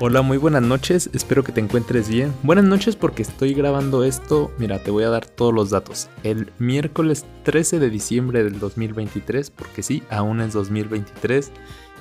[0.00, 2.32] Hola, muy buenas noches, espero que te encuentres bien.
[2.44, 6.08] Buenas noches porque estoy grabando esto, mira, te voy a dar todos los datos.
[6.22, 11.50] El miércoles 13 de diciembre del 2023, porque sí, aún es 2023,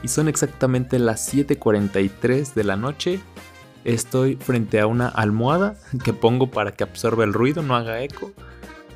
[0.04, 3.20] y son exactamente las 7.43 de la noche.
[3.84, 8.32] Estoy frente a una almohada que pongo para que absorba el ruido, no haga eco.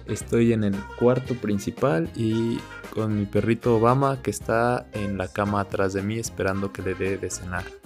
[0.06, 2.60] Estoy en el cuarto principal y
[2.94, 6.94] con mi perrito Obama que está en la cama atrás de mí esperando que le
[6.94, 7.81] dé de cenar.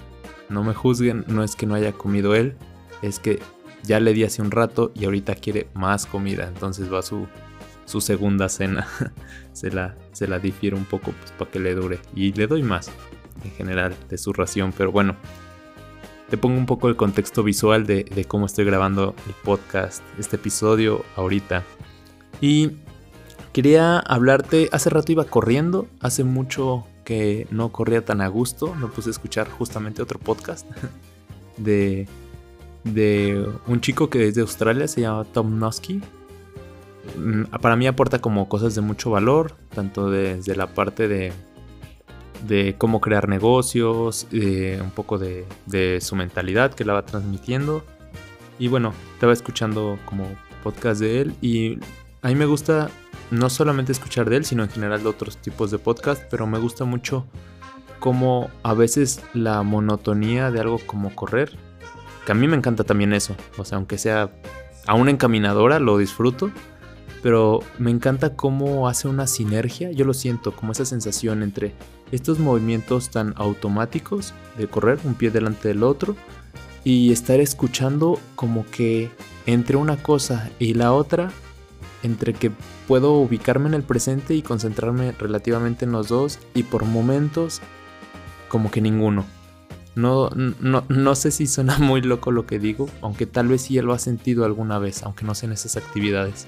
[0.50, 2.56] No me juzguen, no es que no haya comido él,
[3.02, 3.40] es que
[3.84, 7.28] ya le di hace un rato y ahorita quiere más comida, entonces va su,
[7.86, 8.88] su segunda cena.
[9.54, 12.64] se, la, se la difiere un poco pues, para que le dure y le doy
[12.64, 12.92] más
[13.44, 15.16] en general de su ración, pero bueno.
[16.30, 20.38] Te pongo un poco el contexto visual de, de cómo estoy grabando el podcast, este
[20.38, 21.64] episodio ahorita.
[22.42, 22.78] Y
[23.54, 28.88] quería hablarte, hace rato iba corriendo, hace mucho que no corría tan a gusto, me
[28.88, 30.68] puse a escuchar justamente otro podcast
[31.58, 32.08] de,
[32.84, 36.02] de un chico que es de Australia, se llama Tom Nosky.
[37.18, 41.32] Mm, para mí aporta como cosas de mucho valor, tanto desde la parte de,
[42.46, 47.86] de cómo crear negocios, un poco de, de su mentalidad que la va transmitiendo.
[48.60, 50.28] Y bueno, estaba escuchando como
[50.64, 51.78] podcast de él y
[52.26, 52.90] a mí me gusta
[53.30, 56.58] no solamente escuchar de él, sino en general de otros tipos de podcast, pero me
[56.58, 57.24] gusta mucho
[58.00, 61.56] cómo a veces la monotonía de algo como correr,
[62.26, 64.32] que a mí me encanta también eso, o sea, aunque sea
[64.88, 66.50] a una encaminadora, lo disfruto,
[67.22, 71.76] pero me encanta cómo hace una sinergia, yo lo siento, como esa sensación entre
[72.12, 76.16] estos movimientos tan automáticos de correr un pie delante del otro
[76.84, 79.12] y estar escuchando como que
[79.46, 81.32] entre una cosa y la otra
[82.06, 82.52] entre que
[82.88, 87.62] puedo ubicarme en el presente y concentrarme relativamente en los dos y por momentos
[88.48, 89.26] como que ninguno.
[89.96, 93.80] No, no, no sé si suena muy loco lo que digo, aunque tal vez sí
[93.82, 96.48] lo ha sentido alguna vez, aunque no sean esas actividades.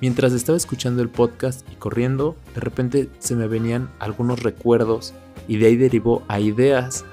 [0.00, 5.14] Mientras estaba escuchando el podcast y corriendo, de repente se me venían algunos recuerdos
[5.48, 7.04] y de ahí derivó a ideas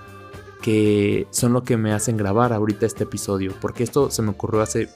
[0.61, 4.61] que son lo que me hacen grabar ahorita este episodio, porque esto se me ocurrió
[4.61, 4.89] hace,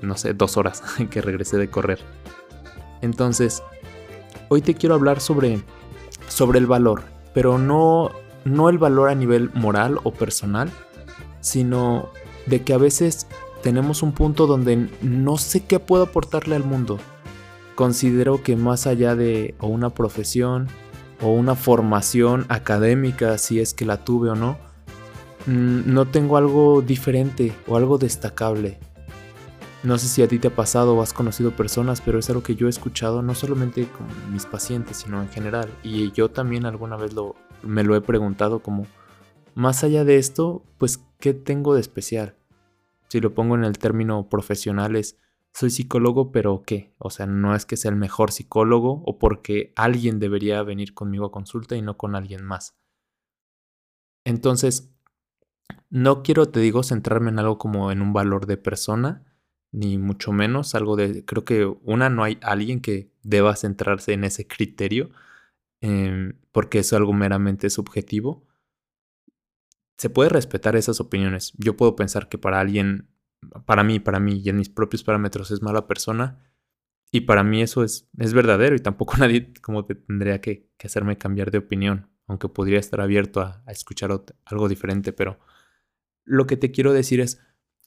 [0.00, 1.98] no sé, dos horas que regresé de correr.
[3.02, 3.62] Entonces,
[4.48, 5.62] hoy te quiero hablar sobre,
[6.28, 7.02] sobre el valor,
[7.34, 8.10] pero no,
[8.44, 10.70] no el valor a nivel moral o personal,
[11.40, 12.10] sino
[12.46, 13.26] de que a veces
[13.62, 16.98] tenemos un punto donde no sé qué puedo aportarle al mundo.
[17.74, 20.68] Considero que más allá de una profesión
[21.22, 24.56] o una formación académica, si es que la tuve o no,
[25.46, 28.78] mm, no tengo algo diferente o algo destacable.
[29.84, 32.42] No sé si a ti te ha pasado o has conocido personas, pero es algo
[32.42, 35.72] que yo he escuchado no solamente con mis pacientes, sino en general.
[35.84, 38.86] Y yo también alguna vez lo, me lo he preguntado como,
[39.54, 42.34] más allá de esto, pues, ¿qué tengo de especial?
[43.08, 45.16] Si lo pongo en el término profesional es,
[45.54, 46.94] soy psicólogo, pero ¿qué?
[46.98, 51.26] O sea, no es que sea el mejor psicólogo o porque alguien debería venir conmigo
[51.26, 52.76] a consulta y no con alguien más.
[54.24, 54.92] Entonces,
[55.88, 59.24] no quiero, te digo, centrarme en algo como en un valor de persona,
[59.72, 64.24] ni mucho menos algo de, creo que una, no hay alguien que deba centrarse en
[64.24, 65.10] ese criterio,
[65.80, 68.46] em, porque es algo meramente subjetivo.
[69.98, 71.52] Se puede respetar esas opiniones.
[71.58, 73.08] Yo puedo pensar que para alguien,
[73.66, 76.44] para mí, para mí y en mis propios parámetros es mala persona,
[77.10, 81.18] y para mí eso es, es verdadero y tampoco nadie como que tendría que, hacerme
[81.18, 84.10] cambiar de opinión, aunque podría estar abierto a, a escuchar
[84.44, 85.38] algo diferente, pero
[86.24, 87.40] lo que te quiero decir es,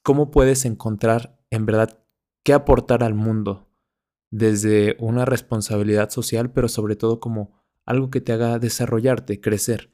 [0.03, 2.04] ¿cómo puedes encontrar en verdad
[2.44, 3.70] qué aportar al mundo
[4.32, 9.92] desde una responsabilidad social, pero sobre todo como algo que te haga desarrollarte, crecer.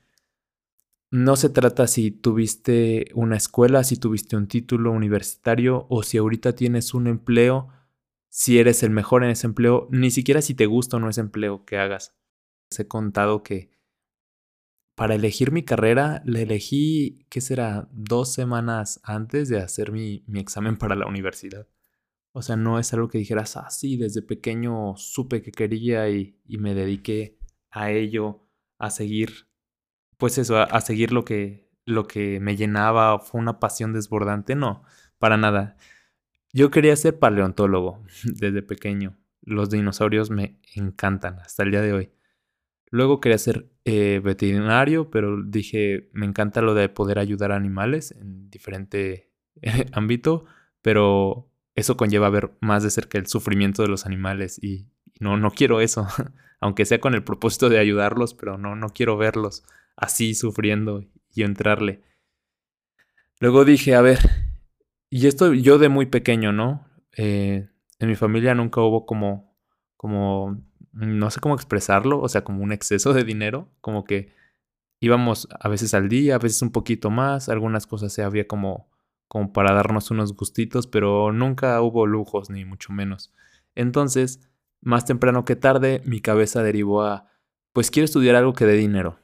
[1.10, 6.54] No se trata si tuviste una escuela, si tuviste un título universitario o si ahorita
[6.54, 7.70] tienes un empleo,
[8.30, 11.22] si eres el mejor en ese empleo, ni siquiera si te gusta o no ese
[11.22, 12.16] empleo que hagas.
[12.70, 13.72] Les he contado que
[14.98, 17.88] para elegir mi carrera, le elegí, ¿qué será?
[17.92, 21.68] Dos semanas antes de hacer mi, mi, examen para la universidad.
[22.32, 26.42] O sea, no es algo que dijeras, ah, sí, desde pequeño supe que quería y,
[26.48, 27.38] y me dediqué
[27.70, 28.48] a ello,
[28.80, 29.48] a seguir,
[30.18, 34.56] pues eso, a, a, seguir lo que, lo que me llenaba, fue una pasión desbordante.
[34.56, 34.82] No,
[35.20, 35.78] para nada.
[36.54, 39.16] Yo quería ser paleontólogo desde pequeño.
[39.42, 42.12] Los dinosaurios me encantan hasta el día de hoy.
[42.90, 48.12] Luego quería ser eh, veterinario, pero dije, me encanta lo de poder ayudar a animales
[48.12, 49.32] en diferente
[49.94, 50.44] ámbito,
[50.82, 54.88] pero eso conlleva ver más de cerca el sufrimiento de los animales y,
[55.22, 56.06] no, no quiero eso,
[56.60, 59.64] aunque sea con el propósito de ayudarlos, pero no, no quiero verlos
[59.96, 62.02] así sufriendo y entrarle.
[63.40, 64.20] Luego dije, a ver,
[65.10, 66.86] y esto yo de muy pequeño, ¿no?
[67.16, 67.70] Eh,
[68.00, 69.56] en mi familia nunca hubo como,
[69.96, 70.62] como,
[70.94, 74.34] no sé cómo expresarlo, o sea, como un exceso de dinero, como que
[75.00, 78.90] íbamos a veces al día, a veces un poquito más, algunas cosas se había como,
[79.28, 83.34] como para darnos unos gustitos, pero nunca hubo lujos, ni mucho menos.
[83.76, 84.50] Entonces,
[84.82, 87.30] más temprano que tarde, mi cabeza derivó a,
[87.74, 89.20] pues quiero estudiar algo que dé dinero.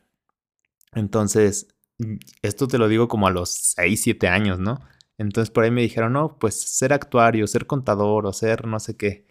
[0.94, 1.68] Entonces,
[2.42, 4.80] esto te lo digo como a los 6, 7 años, ¿no?
[5.18, 8.98] Entonces por ahí me dijeron, no, pues ser actuario, ser contador o ser no sé
[8.98, 9.28] qué.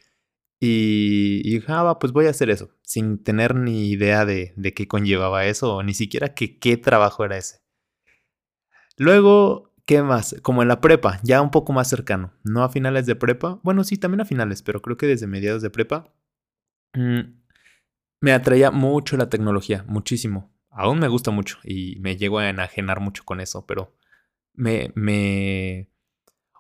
[0.65, 4.87] Y, dije, ah, pues voy a hacer eso, sin tener ni idea de, de qué
[4.87, 7.63] conllevaba eso, o ni siquiera qué trabajo era ese.
[8.97, 10.37] Luego, ¿qué más?
[10.41, 13.83] Como en la prepa, ya un poco más cercano, no a finales de prepa, bueno,
[13.83, 16.15] sí, también a finales, pero creo que desde mediados de prepa,
[16.95, 17.43] mm,
[18.21, 20.55] me atraía mucho la tecnología, muchísimo.
[20.71, 23.97] Aún me gusta mucho y me llego a enajenar mucho con eso, pero
[24.55, 25.91] me, me...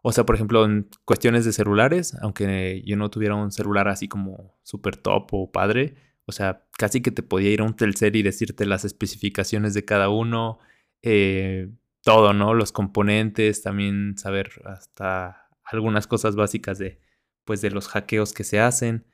[0.02, 4.08] O sea, por ejemplo, en cuestiones de celulares, aunque yo no tuviera un celular así
[4.08, 5.94] como súper top o padre,
[6.26, 9.84] o sea, casi que te podía ir a un Telcel y decirte las especificaciones de
[9.84, 10.58] cada uno,
[11.02, 11.70] eh,
[12.02, 12.54] todo, ¿no?
[12.54, 17.00] Los componentes, también saber hasta algunas cosas básicas de,
[17.44, 19.06] pues, de los hackeos que se hacen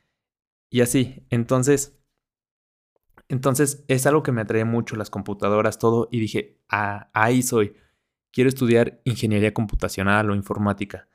[0.70, 1.26] y así.
[1.31, 1.99] Entonces,
[3.29, 7.75] entonces es algo que me atrae mucho las computadoras, todo, y dije, ah, ahí soy
[8.33, 11.09] quiero estudiar ingeniería computacional o informática.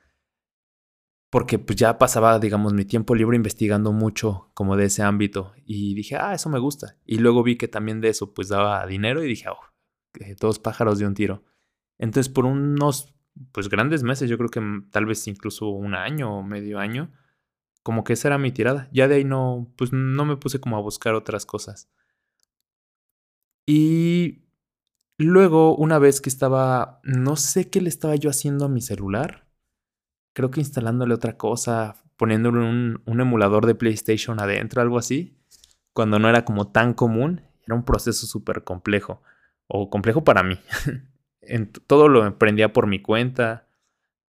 [1.30, 5.94] Porque pues ya pasaba, digamos, mi tiempo libre investigando mucho como de ese ámbito y
[5.94, 6.96] dije, ah, eso me gusta.
[7.04, 9.58] Y luego vi que también de eso pues daba dinero y dije, oh,
[10.40, 11.42] dos pájaros de un tiro.
[11.98, 13.14] Entonces por unos
[13.52, 17.12] pues grandes meses, yo creo que tal vez incluso un año o medio año,
[17.82, 18.88] como que esa era mi tirada.
[18.92, 21.90] Ya de ahí no, pues no me puse como a buscar otras cosas.
[23.66, 24.43] Y
[25.18, 29.46] Luego, una vez que estaba, no sé qué le estaba yo haciendo a mi celular,
[30.32, 35.38] creo que instalándole otra cosa, poniéndole un, emulador de PlayStation adentro, algo así,
[35.92, 39.22] cuando no era como tan común, era un proceso súper complejo,
[39.68, 40.58] o complejo para mí.
[41.86, 43.68] todo lo aprendía por mi cuenta.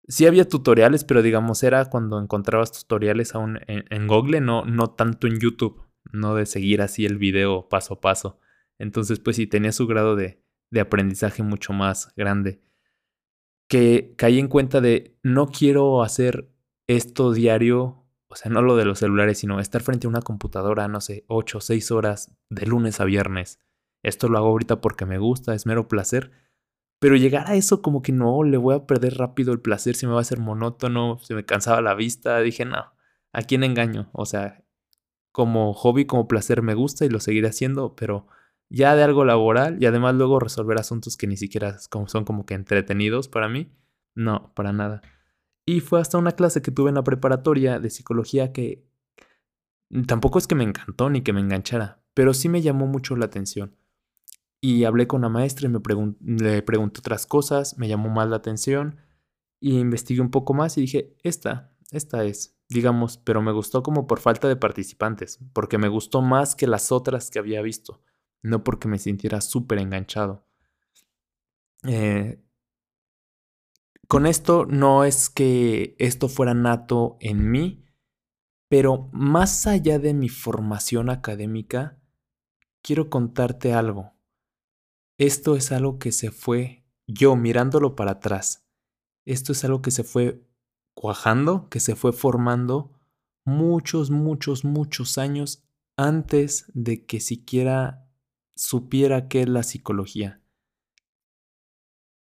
[0.07, 4.91] Sí había tutoriales, pero digamos era cuando encontrabas tutoriales aún en, en Google, no, no
[4.91, 8.39] tanto en YouTube, no de seguir así el video paso a paso.
[8.79, 12.61] Entonces, pues sí, tenía su grado de, de aprendizaje mucho más grande.
[13.67, 16.49] Que caí en cuenta de no quiero hacer
[16.87, 20.87] esto diario, o sea, no lo de los celulares, sino estar frente a una computadora,
[20.87, 23.59] no sé, 8 o 6 horas de lunes a viernes.
[24.03, 26.31] Esto lo hago ahorita porque me gusta, es mero placer.
[26.99, 30.05] Pero llegar a eso como que no, le voy a perder rápido el placer, si
[30.05, 32.93] me va a hacer monótono, se me cansaba la vista, dije, no,
[33.33, 34.09] ¿a quién engaño?
[34.13, 34.63] O sea,
[35.31, 38.27] como hobby, como placer me gusta y lo seguiré haciendo, pero
[38.69, 42.53] ya de algo laboral y además luego resolver asuntos que ni siquiera son como que
[42.53, 43.71] entretenidos para mí.
[44.15, 45.01] No, para nada.
[45.65, 48.87] Y fue hasta una clase que tuve en la preparatoria de psicología que
[50.07, 53.25] tampoco es que me encantó ni que me enganchara, pero sí me llamó mucho la
[53.25, 53.75] atención.
[54.61, 55.79] Y hablé con la maestra y me
[56.19, 58.97] le pregunté otras cosas, me llamó más la atención
[59.59, 64.05] y investigué un poco más y dije, esta, esta es, digamos, pero me gustó como
[64.05, 68.01] por falta de participantes, porque me gustó más que las otras que había visto
[68.41, 70.45] no porque me sintiera súper enganchado.
[71.83, 72.41] Eh,
[74.07, 77.85] con esto no es que esto fuera nato en mí,
[78.67, 82.01] pero más allá de mi formación académica,
[82.81, 84.13] quiero contarte algo.
[85.17, 88.65] Esto es algo que se fue, yo mirándolo para atrás,
[89.25, 90.43] esto es algo que se fue
[90.95, 92.99] cuajando, que se fue formando
[93.45, 95.63] muchos, muchos, muchos años
[95.97, 98.08] antes de que siquiera
[98.59, 100.41] supiera qué es la psicología.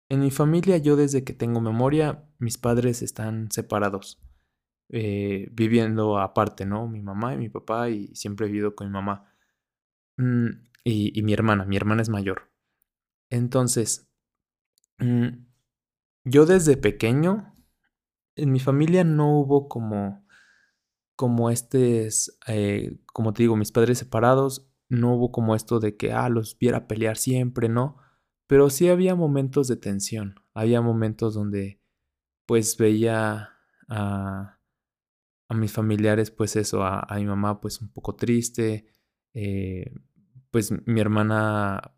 [0.08, 4.20] En mi familia, yo desde que tengo memoria, mis padres están separados,
[4.88, 6.88] eh, viviendo aparte, ¿no?
[6.88, 9.32] Mi mamá y mi papá, y siempre he vivido con mi mamá.
[10.16, 10.48] Mm,
[10.82, 12.50] y, mi hermana, mi hermana es mayor.
[13.30, 14.10] Entonces,
[14.98, 15.28] mm,
[16.24, 17.54] yo desde pequeño,
[18.34, 20.26] en mi familia no hubo como,
[21.14, 22.08] como este,
[23.12, 26.86] como te digo, mis padres separados, no hubo como esto de que, ah, los viera
[26.86, 27.96] pelear siempre, ¿no?
[28.46, 31.80] Pero sí había momentos de tensión, había momentos donde
[32.46, 33.50] pues veía
[33.88, 34.58] a,
[35.48, 38.86] a mis familiares, pues eso, a, mi mamá pues un poco triste,
[39.34, 39.92] eh,
[40.50, 41.94] pues mi hermana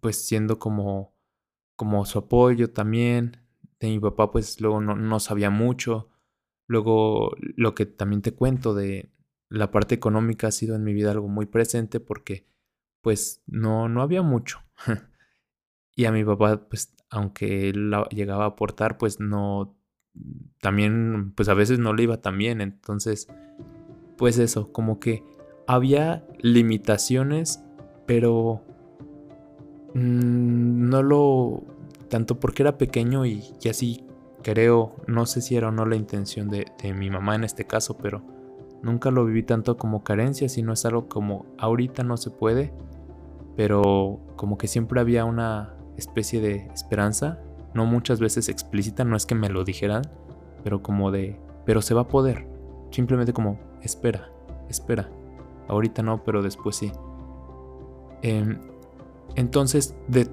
[0.00, 1.16] pues siendo como,
[1.76, 3.38] como su apoyo también,
[3.80, 6.10] de mi papá pues luego no, no sabía mucho,
[6.66, 9.12] luego lo que también te cuento de,
[9.50, 12.46] la parte económica ha sido en mi vida algo muy presente porque
[13.02, 14.60] pues no, no había mucho.
[15.96, 19.76] Y a mi papá, pues, aunque él llegaba a aportar, pues no,
[20.62, 22.62] también, pues a veces no le iba tan bien.
[22.62, 23.28] Entonces,
[24.16, 25.22] pues eso, como que
[25.66, 27.62] había limitaciones,
[28.06, 28.64] pero
[29.92, 31.64] mm, no lo,
[32.08, 34.06] tanto porque era pequeño y, así
[34.42, 37.66] creo, no sé si era o no la intención de, de mi mamá en este
[37.66, 38.22] caso, pero
[38.82, 42.72] nunca lo viví tanto como carencia, sino es algo como ahorita no se puede,
[43.56, 47.40] pero como que siempre había una especie de esperanza,
[47.74, 50.02] no muchas veces explícita, no es que me lo dijeran,
[50.64, 52.46] pero como de, pero se va a poder,
[52.90, 54.30] simplemente como, espera,
[54.68, 55.10] espera,
[55.68, 56.92] ahorita no, pero después sí.
[58.22, 58.60] Em,
[59.36, 60.28] entonces, de,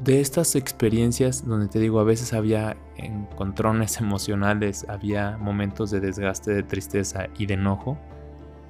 [0.00, 6.52] de estas experiencias donde te digo, a veces había encontrones emocionales, había momentos de desgaste,
[6.52, 7.98] de tristeza y de enojo,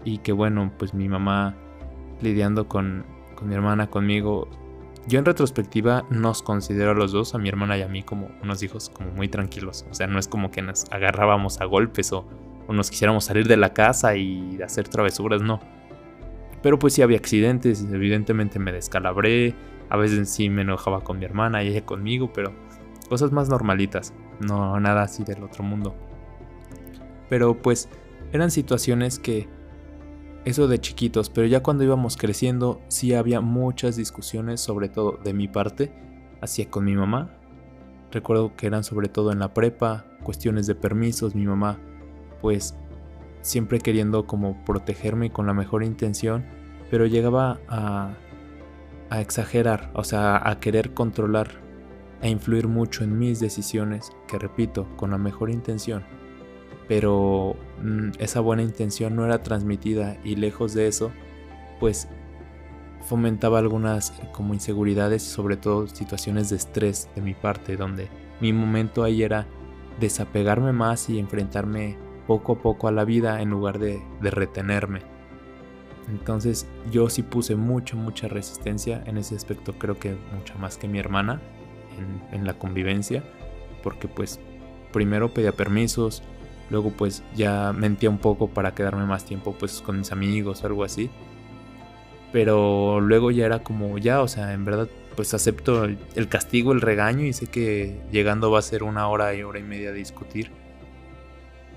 [0.04, 1.54] y que bueno, pues mi mamá
[2.20, 4.48] lidiando con, con mi hermana, conmigo,
[5.06, 8.30] yo en retrospectiva nos considero a los dos, a mi hermana y a mí, como
[8.42, 9.84] unos hijos como muy tranquilos.
[9.90, 12.24] O sea, no es como que nos agarrábamos a golpes o,
[12.68, 15.60] nos quisiéramos salir de la casa y hacer travesuras, no.
[16.62, 19.54] Pero pues sí había accidentes, evidentemente me descalabré,
[19.92, 22.50] a veces sí me enojaba con mi hermana y ella conmigo, pero
[23.10, 25.94] cosas más normalitas, no nada así del otro mundo.
[27.28, 27.90] Pero pues
[28.32, 29.50] eran situaciones que
[30.46, 35.34] eso de chiquitos, pero ya cuando íbamos creciendo sí había muchas discusiones, sobre todo de
[35.34, 35.92] mi parte,
[36.40, 37.30] hacia con mi mamá.
[38.12, 41.78] Recuerdo que eran sobre todo en la prepa, cuestiones de permisos, mi mamá
[42.40, 42.74] pues
[43.42, 46.46] siempre queriendo como protegerme con la mejor intención,
[46.90, 48.14] pero llegaba a,
[49.12, 51.48] a exagerar, o sea, a querer controlar,
[52.20, 56.04] a influir mucho en mis decisiones, que repito, con la mejor intención
[56.88, 61.10] pero mm, esa buena intención no era transmitida y lejos de eso,
[61.80, 62.08] pues
[63.00, 68.08] fomentaba algunas como inseguridades y sobre todo situaciones de estrés de mi parte, donde
[68.40, 69.46] mi momento ahí era
[70.00, 75.00] desapegarme más y enfrentarme poco a poco a la vida en lugar de, retenerme.
[76.08, 80.88] Entonces yo sí puse mucha, mucha resistencia en ese aspecto, creo que mucha más que
[80.88, 81.40] mi hermana
[82.32, 83.22] en, la convivencia,
[83.82, 84.40] porque pues
[84.92, 86.22] primero pedía permisos,
[86.72, 90.66] Luego pues ya mentía un poco para quedarme más tiempo pues con mis amigos o
[90.66, 91.10] algo así.
[92.32, 96.80] Pero luego ya era como ya, o sea, en verdad pues acepto el, castigo, el
[96.80, 99.98] regaño y sé que llegando va a ser una hora y hora y media de
[99.98, 100.50] discutir.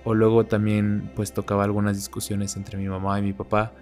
[0.05, 3.73] O luego también pues tocaba algunas discusiones entre mi mamá y mi papá.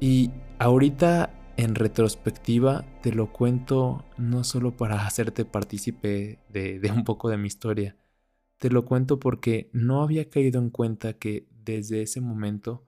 [0.00, 7.28] Y ahorita en retrospectiva te lo cuento no solo para hacerte partícipe de, un poco
[7.28, 7.96] de mi historia,
[8.56, 12.86] te lo cuento porque no había caído en cuenta que desde ese momento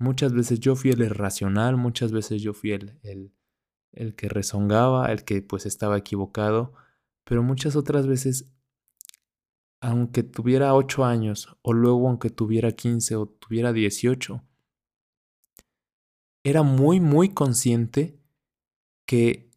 [0.00, 2.98] muchas veces yo fui el irracional, muchas veces yo fui el,
[3.92, 6.74] el, que rezongaba, el que pues estaba equivocado,
[7.22, 8.52] pero muchas otras veces,
[9.80, 14.42] aunque tuviera 8 años o luego aunque tuviera 15 o tuviera 18,
[16.44, 18.20] era muy, muy consciente
[19.06, 19.50] que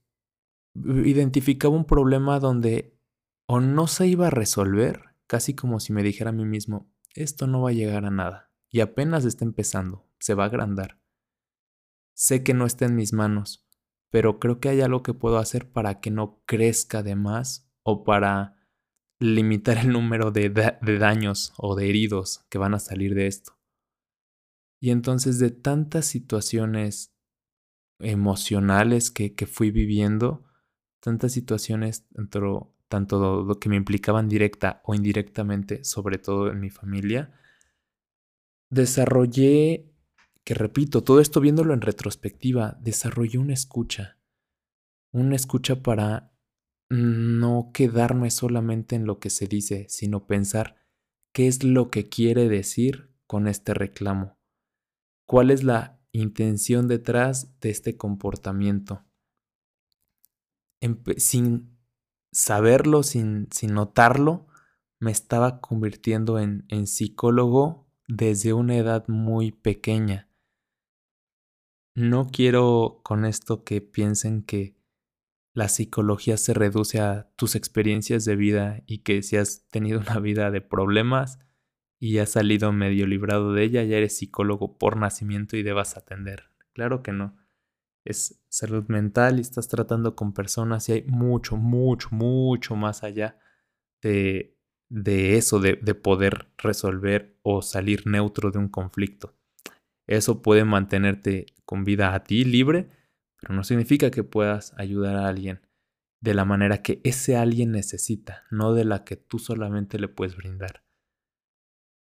[0.73, 2.97] identificaba un problema donde
[3.45, 7.47] o no se iba a resolver casi como si me dijera a mí mismo, esto
[7.47, 10.99] no va a llegar a nada, y apenas está empezando, se va a agrandar.
[12.13, 13.67] Sé que no está en mis manos,
[14.09, 18.03] pero creo que hay algo que puedo hacer para que no crezca de más o
[18.03, 18.55] para
[19.19, 20.49] limitar el número de,
[20.99, 23.56] daños o de heridos que van a salir de esto.
[24.79, 27.13] Y entonces de tantas situaciones
[27.99, 30.45] emocionales que, que fui viviendo,
[30.99, 36.69] tantas situaciones dentro tanto lo que me implicaban directa o indirectamente, sobre todo en mi
[36.69, 37.33] familia,
[38.69, 39.91] desarrollé,
[40.43, 44.17] que repito, todo esto viéndolo en retrospectiva, desarrollé una escucha,
[45.11, 46.33] una escucha para
[46.89, 50.77] no quedarme solamente en lo que se dice, sino pensar
[51.33, 54.36] qué es lo que quiere decir con este reclamo,
[55.27, 59.03] cuál es la intención detrás de este comportamiento.
[61.17, 61.77] sin
[62.31, 64.47] saberlo, sin, notarlo,
[64.99, 70.29] me estaba convirtiendo en, en psicólogo desde una edad muy pequeña.
[71.93, 74.77] No quiero con esto que piensen que
[75.53, 80.19] la psicología se reduce a tus experiencias de vida y que si has tenido una
[80.19, 81.39] vida de problemas
[81.99, 86.51] y has salido medio librado de ella, ya eres psicólogo por nacimiento y debas atender.
[86.73, 87.35] Claro que no
[88.05, 93.37] es salud mental y estás tratando con personas y hay mucho, mucho, mucho más allá
[94.01, 94.57] de,
[94.89, 99.35] de eso, de, de poder resolver o salir neutro de un conflicto.
[100.07, 102.89] Eso puede mantenerte con vida a ti libre,
[103.41, 105.61] pero no significa que puedas ayudar a alguien.
[106.21, 110.35] de la manera que ese alguien necesita, no de la que tú solamente le puedes
[110.35, 110.83] brindar.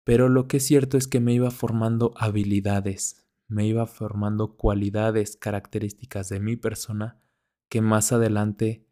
[0.07, 5.35] Pero lo que es cierto es que me iba formando habilidades, me iba formando cualidades,
[5.35, 7.19] características de mi persona
[7.67, 8.87] que más adelante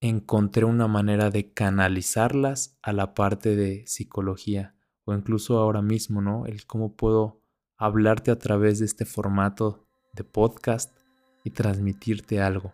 [0.00, 6.46] encontré una manera de canalizarlas a la parte de psicología o incluso ahora mismo, ¿no?
[6.46, 7.40] El cómo puedo
[7.76, 10.98] hablarte a través de este formato de podcast
[11.44, 12.72] y transmitirte algo.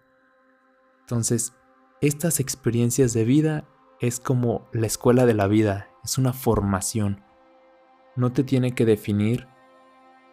[1.01, 1.53] Entonces,
[2.01, 3.69] estas experiencias de vida
[4.01, 7.23] es como la escuela de la vida, es una formación.
[8.17, 9.47] No te tiene que definir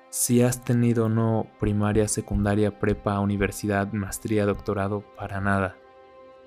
[0.10, 5.76] si has tenido o no primaria, secundaria, prepa, universidad, maestría, doctorado, para nada.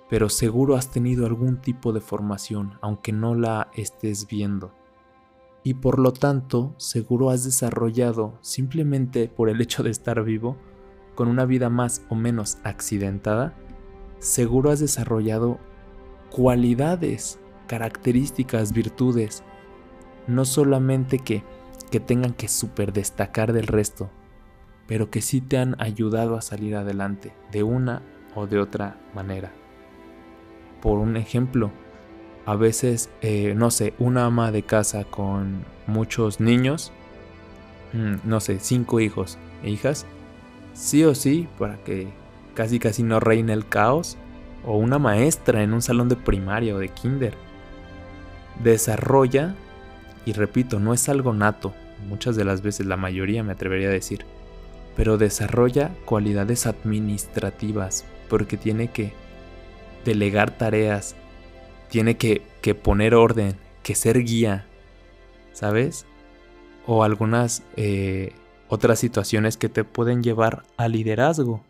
[0.08, 4.72] Pero seguro has tenido algún tipo de formación, aunque no la estés viendo.
[5.62, 10.56] Y por lo tanto, seguro has desarrollado, simplemente por el hecho de estar vivo,
[11.14, 13.54] con una vida más o menos accidentada,
[14.18, 15.58] seguro has desarrollado
[16.30, 19.44] cualidades, características, virtudes,
[20.26, 21.44] no solamente que,
[21.92, 24.10] que tengan que super destacar del resto,
[24.88, 28.02] pero que sí te han ayudado a salir adelante de una
[28.34, 29.52] o de otra manera.
[30.80, 31.70] Por un ejemplo,
[32.46, 36.92] a veces, eh, no sé, una ama de casa con muchos niños,
[37.92, 40.06] mm, no sé, cinco hijos e hijas,
[40.72, 42.08] sí o sí, para que
[42.54, 44.16] casi casi no reina el caos,
[44.64, 47.34] o una maestra en un salón de primaria o de kinder.
[48.62, 49.54] Desarrolla,
[50.26, 51.72] y repito, no es algo nato,
[52.08, 54.24] muchas de las veces, la mayoría me atrevería a decir,
[54.96, 59.12] pero desarrolla cualidades administrativas, porque tiene que
[60.04, 61.14] delegar tareas,
[61.88, 64.66] tiene que, que poner orden, que ser guía,
[65.52, 66.04] ¿sabes?
[66.86, 68.32] O algunas eh,
[68.68, 71.62] otras situaciones que te pueden llevar a liderazgo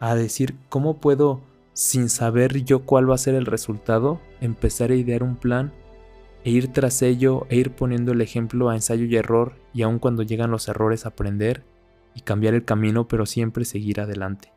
[0.00, 1.40] a decir cómo puedo,
[1.78, 5.72] sin saber yo cuál va a ser el resultado, empezar a idear un plan
[6.42, 10.00] e ir tras ello e ir poniendo el ejemplo a ensayo y error y aun
[10.00, 11.62] cuando llegan los errores aprender
[12.16, 14.52] y cambiar el camino pero siempre seguir adelante.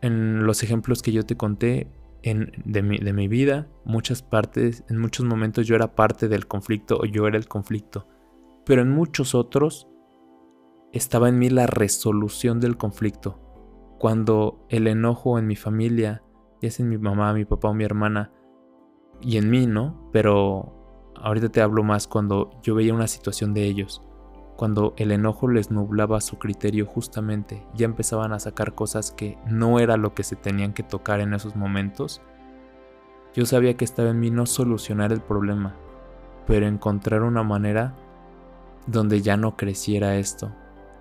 [0.00, 1.88] En los ejemplos que yo te conté
[2.22, 6.46] en, de, mi, de mi vida, muchas partes, en muchos momentos yo era parte del
[6.46, 8.06] conflicto o yo era el conflicto,
[8.64, 9.88] pero en muchos otros
[10.92, 13.51] estaba en mí la resolución del conflicto,
[14.02, 16.24] cuando el enojo en mi familia,
[16.60, 18.32] ya sea en mi mamá, mi papá o mi hermana,
[19.20, 20.10] y en mí, ¿no?
[20.10, 24.02] Pero ahorita te hablo más cuando yo veía una situación de ellos,
[24.56, 29.78] cuando el enojo les nublaba su criterio justamente, ya empezaban a sacar cosas que no
[29.78, 32.22] era lo que se tenían que tocar en esos momentos,
[33.34, 35.76] yo sabía que estaba en mí no solucionar el problema,
[36.48, 37.94] pero encontrar una manera
[38.88, 40.52] donde ya no creciera esto,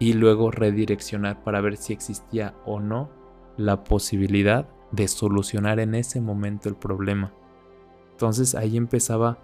[0.01, 3.07] y luego redireccionar para ver si existía o no
[3.55, 7.31] la posibilidad de solucionar en ese momento el problema.
[8.13, 9.37] Entonces ahí empezaba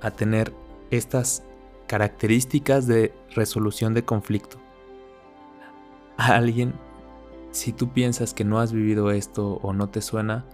[0.00, 0.54] a tener
[0.90, 1.44] estas
[1.86, 4.56] características de resolución de conflicto.
[6.16, 6.72] A alguien,
[7.50, 10.46] si tú piensas que no has vivido esto o no te suena,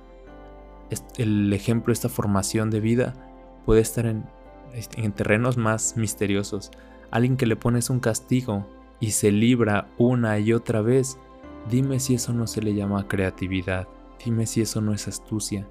[1.16, 3.14] el ejemplo, esta formación de vida
[3.66, 4.24] puede estar en,
[4.96, 6.72] en terrenos más misteriosos.
[7.12, 8.66] Alguien que le pones un castigo
[9.00, 11.18] y se libra una y otra vez,
[11.68, 13.88] dime si eso no se le llama creatividad,
[14.24, 15.66] dime si eso no es astucia.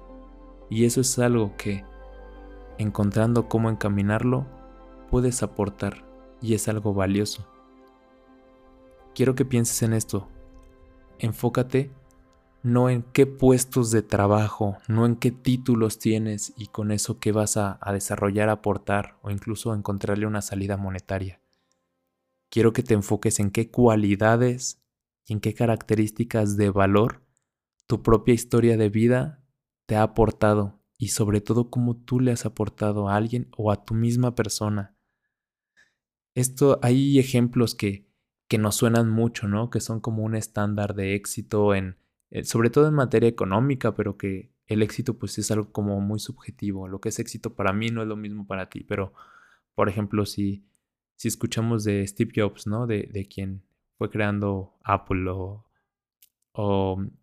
[0.68, 1.84] Y eso es algo que,
[2.78, 4.46] encontrando cómo encaminarlo,
[5.10, 6.04] puedes aportar
[6.42, 7.46] y es algo valioso.
[9.14, 10.28] Quiero que pienses en esto.
[11.18, 11.90] Enfócate
[12.62, 17.32] no en qué puestos de trabajo, no en qué títulos tienes y con eso qué
[17.32, 21.39] vas a, desarrollar, aportar o incluso encontrarle una salida monetaria
[22.50, 24.82] quiero que te enfoques en qué cualidades
[25.26, 27.24] y en qué características de valor
[27.86, 29.42] tu propia historia de vida
[29.86, 33.84] te ha aportado y sobre todo cómo tú le has aportado a alguien o a
[33.84, 34.94] tu misma persona.
[36.34, 38.06] Esto hay ejemplos que,
[38.48, 39.70] que nos suenan mucho, ¿no?
[39.70, 41.96] Que son como un estándar de éxito en
[42.30, 46.20] eh, sobre todo en materia económica, pero que el éxito pues es algo como muy
[46.20, 46.86] subjetivo.
[46.86, 49.12] Lo que es éxito para mí no es lo mismo para ti, pero
[49.74, 50.64] por ejemplo, si
[51.20, 52.86] si escuchamos de Steve Jobs, ¿no?
[52.86, 53.62] De, de quien
[53.98, 55.66] fue creando Apple o,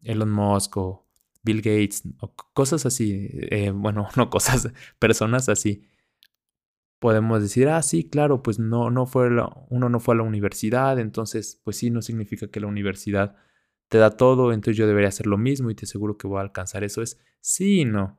[0.03, 1.07] Elon Musk o
[1.41, 5.87] Bill Gates o cosas así, eh, bueno, no cosas, personas así.
[6.99, 9.29] Podemos decir, ah, sí, claro, pues no, no fue
[9.69, 13.35] uno no fue a la universidad, entonces, pues sí, no significa que la universidad
[13.89, 16.41] te da todo, entonces yo debería hacer lo mismo y te aseguro que voy a
[16.41, 17.01] alcanzar eso.
[17.01, 18.15] Es sí y no.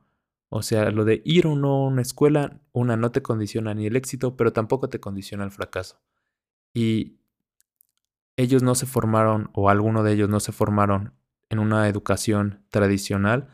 [0.51, 3.87] O sea, lo de ir o no a una escuela, una no te condiciona ni
[3.87, 6.01] el éxito, pero tampoco te condiciona el fracaso.
[6.73, 7.19] Y
[8.37, 11.15] ellos no se formaron, o alguno de ellos no se formaron
[11.51, 13.49] en una educación tradicional,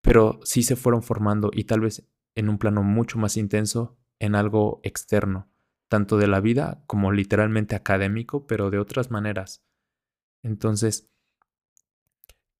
[0.00, 4.34] pero sí se fueron formando y tal vez en un plano mucho más intenso en
[4.34, 5.48] algo externo,
[5.88, 9.62] tanto de la vida como literalmente académico, pero de otras maneras.
[10.42, 11.10] Entonces,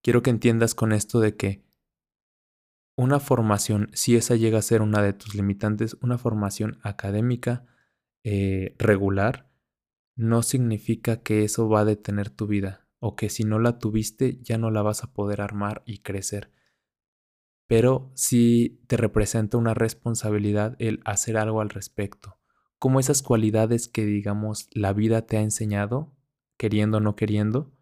[0.03, 1.64] quiero que entiendas con esto de que
[2.97, 7.67] una formación, si esa llega a ser una de tus limitantes, una formación académica
[8.23, 9.51] eh, regular,
[10.17, 14.41] no significa que eso va a detener tu vida o que si no la tuviste
[14.43, 16.51] ya no la vas a poder armar y crecer.
[17.67, 22.39] Pero sí te representa una responsabilidad el hacer algo al respecto.
[22.79, 26.15] Como esas cualidades que digamos la vida te ha enseñado,
[26.57, 27.75] queriendo o no queriendo,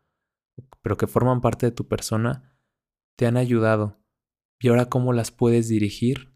[0.81, 2.57] pero que forman parte de tu persona,
[3.17, 4.02] te han ayudado.
[4.63, 6.33] Y ahora cómo las puedes dirigir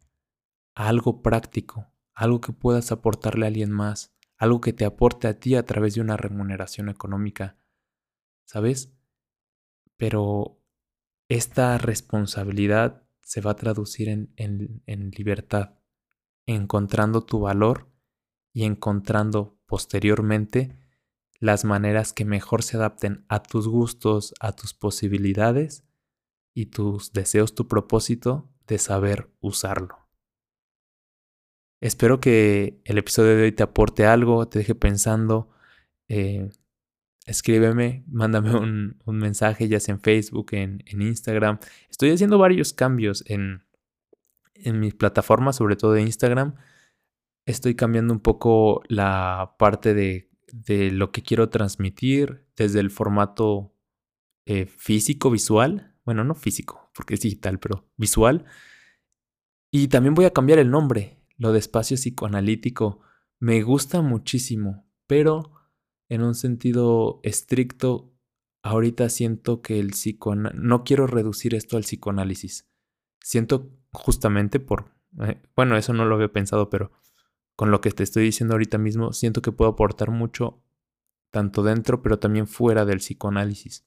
[0.75, 5.39] a algo práctico, algo que puedas aportarle a alguien más, algo que te aporte a
[5.39, 7.57] ti a través de una remuneración económica,
[8.45, 8.93] ¿sabes?
[9.97, 10.61] Pero
[11.29, 15.79] esta responsabilidad se va a traducir en, en, libertad,
[16.47, 17.93] encontrando tu valor
[18.53, 20.77] y encontrando posteriormente
[21.39, 25.86] las maneras que mejor se adapten a tus gustos, a tus posibilidades
[26.57, 30.09] y tus deseos, tu propósito de saber usarlo.
[31.83, 35.51] Espero que el episodio de hoy te aporte algo, te deje pensando.
[36.09, 36.49] Eh,
[37.27, 41.59] escríbeme, mándame un, mensaje, ya sea en Facebook, en, Instagram.
[41.91, 43.63] Estoy haciendo varios cambios en,
[44.55, 46.55] en mis plataformas, sobre todo de Instagram.
[47.45, 53.75] Estoy cambiando un poco la parte de, de lo que quiero transmitir desde el formato
[54.47, 55.93] eh, físico, visual.
[56.07, 58.47] Bueno, no físico, porque es digital, pero visual.
[59.71, 63.01] Y también voy a cambiar el nombre lo de espacio psicoanalítico
[63.39, 65.53] me gusta muchísimo, pero
[66.09, 68.15] en un sentido estricto,
[68.63, 72.69] ahorita siento que el psicoanálisis, no quiero reducir esto al psicoanálisis.
[73.21, 76.93] Siento justamente por, eh, bueno, eso no lo había pensado, pero
[77.57, 80.63] con lo que te estoy diciendo ahorita mismo, siento que puedo aportar mucho,
[81.31, 83.87] tanto dentro, pero también fuera del psicoanálisis.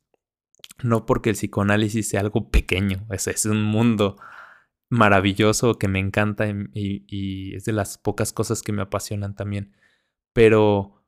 [0.84, 4.16] No porque el psicoanálisis sea algo pequeño, es un mundo
[4.90, 9.76] maravilloso que me encanta y, es de las pocas cosas que me apasionan también.
[10.34, 11.04] Pero,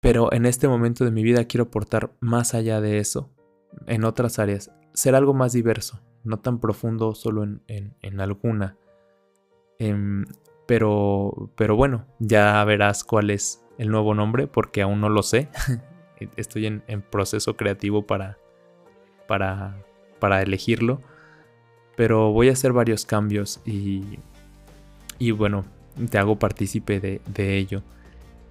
[0.00, 3.32] pero en este momento de mi vida quiero aportar más allá de eso,
[3.86, 8.76] en otras áreas, ser algo más diverso, no tan profundo solo en, en, alguna.
[9.78, 10.24] Em,
[10.66, 15.48] pero, pero bueno, ya verás cuál es el nuevo nombre porque aún no lo sé.
[16.36, 18.38] Estoy en, en proceso creativo para,
[19.26, 19.76] para,
[20.18, 21.00] para elegirlo
[21.96, 24.18] pero voy a hacer varios cambios y,
[25.18, 25.64] y bueno,
[26.10, 27.82] te hago partícipe de, de ello.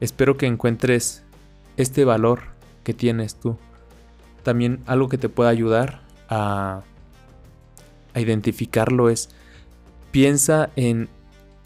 [0.01, 1.23] Espero que encuentres
[1.77, 2.41] este valor
[2.83, 3.57] que tienes tú.
[4.43, 6.81] También algo que te pueda ayudar a,
[8.13, 9.29] a identificarlo es
[10.11, 11.07] piensa en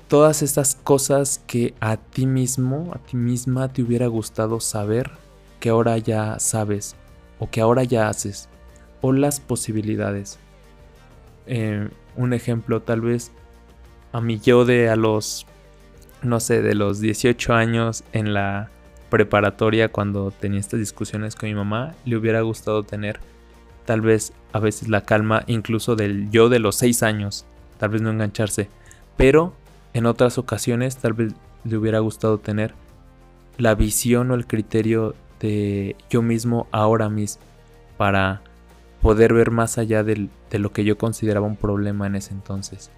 [0.09, 5.11] todas estas cosas que a ti mismo, a ti misma te hubiera gustado saber
[5.61, 6.95] que ahora ya sabes
[7.37, 8.49] o que ahora ya haces
[9.01, 10.39] o las posibilidades.
[11.47, 13.31] Eh, un ejemplo, tal vez
[14.11, 15.45] a mi yo de a los,
[16.21, 18.69] no sé, de los 18 años en la
[19.09, 23.19] preparatoria cuando tenía estas discusiones con mi mamá, le hubiera gustado tener
[23.85, 27.45] tal vez a veces la calma incluso del yo de los 6 años,
[27.77, 28.69] tal vez no engancharse,
[29.17, 29.53] pero
[29.93, 31.33] en otras ocasiones tal vez
[31.63, 32.73] le hubiera gustado tener
[33.57, 37.41] la visión o el criterio de yo mismo ahora mismo
[37.97, 38.41] para
[39.01, 42.91] poder ver más allá de lo que yo consideraba un problema en ese entonces.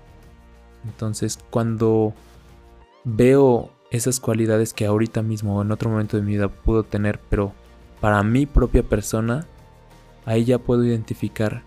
[0.86, 2.14] Entonces, cuando
[3.04, 7.20] veo esas cualidades que ahorita mismo o en otro momento de mi vida puedo tener,
[7.30, 7.54] pero
[8.00, 9.46] para mi propia persona,
[10.26, 11.64] ahí ya puedo identificar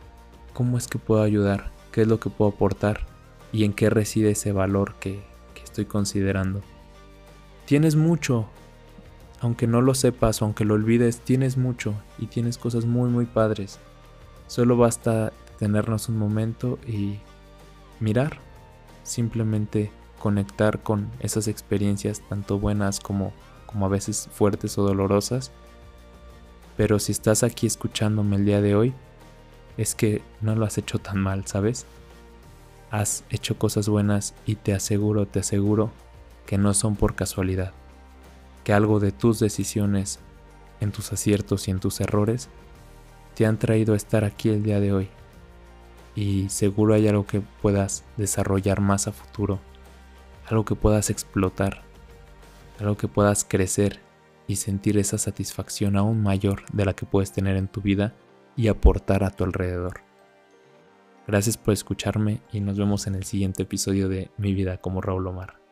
[0.52, 3.06] cómo es que puedo ayudar, qué es lo que puedo aportar
[3.52, 5.22] y en qué reside ese valor que
[5.62, 6.60] estoy considerando.
[7.66, 8.46] Tienes mucho,
[9.40, 13.26] aunque no lo sepas o aunque lo olvides, tienes mucho y tienes cosas muy muy
[13.26, 13.78] padres.
[14.46, 17.18] Solo basta tenernos un momento y
[18.00, 18.38] mirar,
[19.02, 23.32] simplemente conectar con esas experiencias tanto buenas como,
[23.66, 25.52] como a veces fuertes o dolorosas.
[26.76, 28.94] Pero si estás aquí escuchándome el día de hoy,
[29.76, 31.86] es que no lo has hecho tan mal, ¿sabes?
[32.90, 35.90] Has hecho cosas buenas y te aseguro, te aseguro
[36.46, 37.72] que no son por casualidad,
[38.62, 40.20] que algo de tus decisiones,
[40.80, 42.48] en tus aciertos y en tus errores,
[43.34, 45.08] te han traído a estar aquí el día de hoy.
[46.14, 49.58] Y seguro hay algo que puedas desarrollar más a futuro,
[50.46, 51.82] algo que puedas explotar,
[52.78, 54.00] algo que puedas crecer
[54.46, 58.14] y sentir esa satisfacción aún mayor de la que puedes tener en tu vida
[58.56, 60.00] y aportar a tu alrededor.
[61.26, 65.26] Gracias por escucharme y nos vemos en el siguiente episodio de Mi vida como Raúl
[65.26, 65.63] Omar.